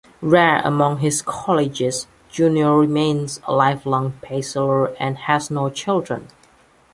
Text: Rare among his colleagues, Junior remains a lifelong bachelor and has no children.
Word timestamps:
Rare 0.23 0.63
among 0.63 0.97
his 0.97 1.21
colleagues, 1.21 2.07
Junior 2.27 2.75
remains 2.75 3.39
a 3.45 3.53
lifelong 3.53 4.17
bachelor 4.27 4.87
and 4.99 5.15
has 5.29 5.51
no 5.51 5.69
children. 5.69 6.27